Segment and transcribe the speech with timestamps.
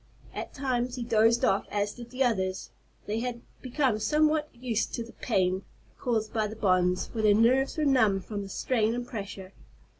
[0.33, 2.71] At times he dozed off, as did the others.
[3.05, 5.61] They had become somewhat used to the pain
[5.99, 9.53] caused by the bonds, for their nerves were numb from the strain and pressure.